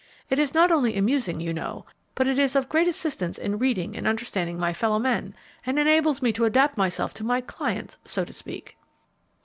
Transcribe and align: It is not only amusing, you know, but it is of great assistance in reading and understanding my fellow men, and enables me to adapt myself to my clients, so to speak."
It 0.31 0.39
is 0.39 0.55
not 0.55 0.71
only 0.71 0.97
amusing, 0.97 1.39
you 1.39 1.53
know, 1.53 1.85
but 2.15 2.25
it 2.25 2.39
is 2.39 2.55
of 2.55 2.67
great 2.69 2.87
assistance 2.87 3.37
in 3.37 3.59
reading 3.59 3.95
and 3.95 4.07
understanding 4.07 4.57
my 4.57 4.73
fellow 4.73 4.97
men, 4.97 5.35
and 5.63 5.77
enables 5.77 6.23
me 6.23 6.31
to 6.31 6.45
adapt 6.45 6.75
myself 6.75 7.13
to 7.13 7.23
my 7.23 7.39
clients, 7.39 7.99
so 8.03 8.25
to 8.25 8.33
speak." 8.33 8.77